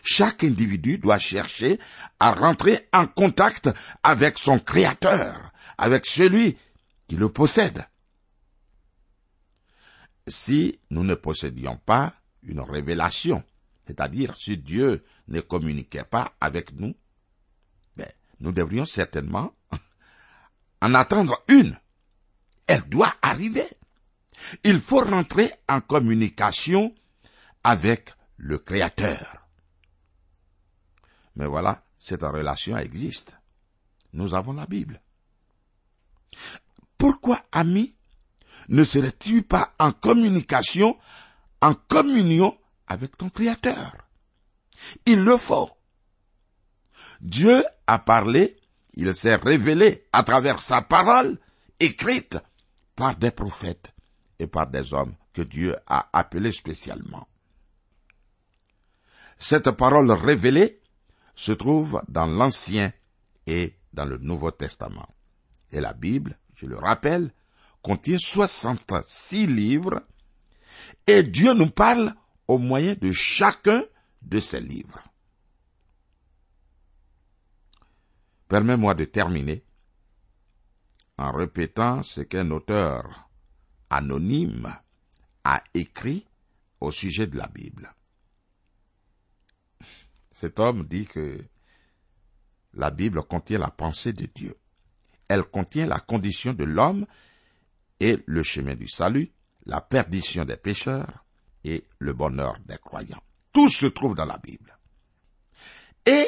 Chaque 0.04 0.44
individu 0.44 0.98
doit 0.98 1.18
chercher 1.18 1.80
à 2.20 2.34
rentrer 2.34 2.88
en 2.94 3.08
contact 3.08 3.70
avec 4.04 4.38
son 4.38 4.60
Créateur, 4.60 5.54
avec 5.78 6.06
celui 6.06 6.58
qui 7.08 7.16
le 7.16 7.30
possède. 7.30 7.86
Si 10.28 10.78
nous 10.90 11.06
ne 11.06 11.16
possédions 11.16 11.78
pas 11.78 12.14
une 12.44 12.60
révélation, 12.60 13.42
c'est-à-dire 13.86 14.36
si 14.36 14.58
Dieu 14.58 15.06
ne 15.30 15.40
communiquait 15.40 16.04
pas 16.04 16.34
avec 16.42 16.74
nous, 16.74 16.94
ben, 17.96 18.12
nous 18.42 18.52
devrions 18.52 18.86
certainement 18.86 19.54
en 20.82 20.94
attendre 20.94 21.42
une. 21.48 21.80
Elle 22.68 22.84
doit 22.84 23.14
arriver. 23.22 23.68
Il 24.64 24.80
faut 24.80 25.00
rentrer 25.00 25.52
en 25.68 25.82
communication 25.82 26.94
avec 27.64 28.14
le 28.38 28.58
Créateur. 28.60 29.48
Mais 31.36 31.46
voilà, 31.46 31.84
cette 32.00 32.24
relation 32.24 32.78
existe. 32.78 33.38
Nous 34.14 34.34
avons 34.34 34.54
la 34.54 34.66
Bible. 34.66 35.02
Pourquoi, 36.98 37.40
ami, 37.52 37.96
ne 38.70 38.84
serais-tu 38.84 39.44
pas 39.44 39.74
en 39.80 39.92
communication, 39.92 40.98
en 41.62 41.74
communion 41.74 42.58
avec 42.88 43.18
ton 43.18 43.30
Créateur? 43.30 43.96
Il 45.06 45.24
le 45.24 45.38
faut. 45.38 45.70
Dieu 47.22 47.64
a 47.88 48.00
parlé, 48.00 48.58
il 48.94 49.16
s'est 49.16 49.36
révélé 49.36 50.06
à 50.14 50.24
travers 50.24 50.62
sa 50.62 50.82
parole 50.82 51.40
écrite 51.80 52.38
par 52.98 53.16
des 53.16 53.32
prophètes 53.32 53.94
et 54.40 54.48
par 54.48 54.68
des 54.68 54.94
hommes 54.94 55.16
que 55.32 55.44
Dieu 55.44 55.76
a 55.86 56.10
appelés 56.12 56.52
spécialement. 56.52 57.28
Cette 59.38 59.70
parole 59.72 60.12
révélée 60.12 60.82
se 61.36 61.52
trouve 61.52 62.02
dans 62.10 62.26
l'Ancien 62.26 62.92
et 63.46 63.76
dans 63.94 64.06
le 64.06 64.18
Nouveau 64.18 64.50
Testament. 64.50 65.08
Et 65.72 65.80
la 65.80 65.94
Bible, 65.94 66.40
je 66.56 66.66
le 66.66 66.78
rappelle, 66.78 67.32
contient 67.84 68.18
66 68.18 69.46
livres 69.46 70.02
et 71.06 71.22
Dieu 71.22 71.54
nous 71.54 71.70
parle 71.70 72.16
au 72.48 72.58
moyen 72.58 72.96
de 73.00 73.12
chacun 73.12 73.84
de 74.24 74.40
ces 74.40 74.60
livres. 74.60 75.04
Permets-moi 78.48 78.96
de 78.96 79.06
terminer 79.06 79.64
en 81.18 81.32
répétant 81.32 82.04
ce 82.04 82.22
qu'un 82.22 82.52
auteur 82.52 83.30
anonyme 83.90 84.74
a 85.44 85.64
écrit 85.74 86.26
au 86.80 86.92
sujet 86.92 87.28
de 87.28 87.38
la 87.38 87.48
Bible. 87.48 87.94
Cet 90.32 90.60
homme 90.60 90.86
dit 90.86 91.06
que 91.06 91.44
la 92.74 92.92
Bible 92.92 93.24
contient 93.24 93.58
la 93.58 93.72
pensée 93.72 94.14
de 94.14 94.28
Dieu. 94.28 94.56
Elle 95.28 95.44
contient 95.44 95.88
la 95.88 96.00
condition 96.00 96.54
de 96.54 96.64
l'homme 96.64 97.08
et 98.00 98.24
le 98.28 98.44
chemin 98.44 98.76
du 98.76 98.88
salut, 98.88 99.32
la 99.66 99.82
perdition 99.82 100.46
des 100.46 100.58
pécheurs 100.58 101.26
et 101.64 101.84
le 101.98 102.14
bonheur 102.14 102.58
des 102.66 102.78
croyants. 102.78 103.22
Tout 103.52 103.70
se 103.70 103.88
trouve 103.88 104.14
dans 104.14 104.26
la 104.26 104.38
Bible. 104.38 104.78
Et 106.06 106.28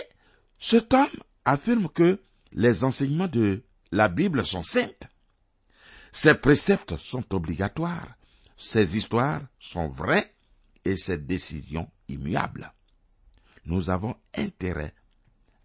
cet 0.59 0.93
homme 0.93 1.07
affirme 1.45 1.87
que 1.89 2.19
les 2.51 2.83
enseignements 2.83 3.27
de 3.27 3.63
la 3.91 4.07
Bible 4.07 4.45
sont 4.45 4.63
saintes. 4.63 5.09
Ses 6.11 6.35
préceptes 6.35 6.97
sont 6.97 7.23
obligatoires, 7.33 8.15
ses 8.57 8.97
histoires 8.97 9.41
sont 9.59 9.87
vraies 9.87 10.33
et 10.85 10.97
ses 10.97 11.17
décisions 11.17 11.89
immuables. 12.07 12.73
Nous 13.65 13.89
avons 13.89 14.15
intérêt 14.35 14.93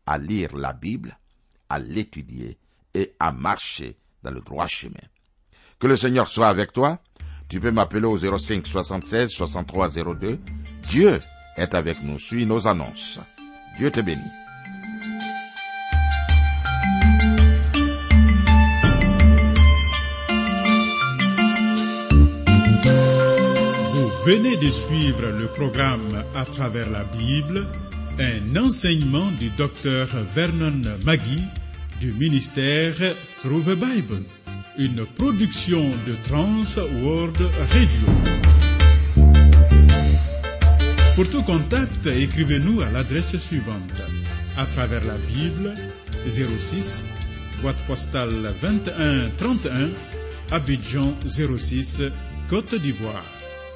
à 0.07 0.19
lire 0.19 0.55
la 0.55 0.73
Bible, 0.73 1.19
à 1.69 1.79
l'étudier 1.79 2.59
et 2.93 3.15
à 3.19 3.33
marcher 3.33 3.97
dans 4.23 4.31
le 4.31 4.41
droit 4.41 4.67
chemin. 4.67 5.01
Que 5.79 5.87
le 5.87 5.97
Seigneur 5.97 6.29
soit 6.29 6.49
avec 6.49 6.73
toi. 6.73 7.01
Tu 7.49 7.61
peux 7.61 7.71
m'appeler 7.71 8.07
au 8.07 8.17
05 8.17 8.67
76 8.67 9.31
63 9.31 9.91
02. 9.91 10.39
Dieu 10.89 11.21
est 11.57 11.75
avec 11.75 12.03
nous. 12.03 12.19
Suis 12.19 12.47
nos 12.47 12.67
annonces. 12.67 13.19
Dieu 13.77 13.91
te 13.91 14.01
bénit. 14.01 14.44
Venez 24.25 24.57
de 24.57 24.71
suivre 24.71 25.27
le 25.39 25.47
programme 25.47 26.25
à 26.35 26.45
travers 26.45 26.91
la 26.91 27.05
Bible, 27.05 27.67
un 28.19 28.57
enseignement 28.57 29.31
du 29.39 29.51
docteur 29.51 30.09
Vernon 30.35 30.81
Magui 31.05 31.43
du 32.01 32.13
ministère 32.13 32.95
Through 33.43 33.65
the 33.65 33.77
Bible 33.77 34.23
une 34.77 35.07
production 35.07 35.83
de 36.07 36.15
Trans 36.27 36.83
World 37.03 37.37
Radio. 37.73 38.35
Pour 41.15 41.29
tout 41.31 41.43
contact, 41.43 42.07
écrivez-nous 42.07 42.81
à 42.83 42.91
l'adresse 42.91 43.37
suivante. 43.37 43.93
À 44.57 44.67
travers 44.67 45.05
la 45.05 45.17
Bible, 45.29 45.75
06, 46.27 47.05
boîte 47.63 47.81
postale 47.87 48.53
21 48.61 49.29
31, 49.37 49.91
Abidjan 50.51 51.15
06, 51.27 52.03
Côte 52.49 52.75
d'Ivoire. 52.75 53.44